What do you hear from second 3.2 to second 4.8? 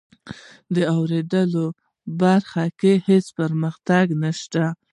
پرمختګ نشته.